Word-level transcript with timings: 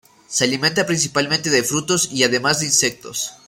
Se 0.27 0.45
alimenta 0.45 0.87
principalmente 0.87 1.51
de 1.51 1.61
frutos 1.61 2.09
y 2.11 2.23
además 2.23 2.59
de 2.59 2.65
insectos. 2.65 3.33